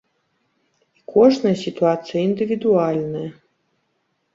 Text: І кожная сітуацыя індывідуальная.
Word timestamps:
І 1.01 1.05
кожная 1.17 1.53
сітуацыя 1.67 2.19
індывідуальная. 2.33 3.27